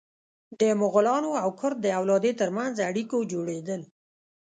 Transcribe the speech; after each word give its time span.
د 0.59 0.61
مغولانو 0.81 1.31
او 1.43 1.49
کرت 1.59 1.77
د 1.81 1.87
اولادې 1.99 2.31
تر 2.39 2.49
منځ 2.57 2.75
اړیکو 2.89 3.17
جوړېدل. 3.31 3.81